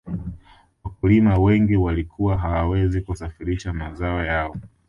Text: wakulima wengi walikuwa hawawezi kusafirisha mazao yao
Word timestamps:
wakulima 0.83 1.37
wengi 1.37 1.75
walikuwa 1.77 2.37
hawawezi 2.37 3.01
kusafirisha 3.01 3.73
mazao 3.73 4.25
yao 4.25 4.55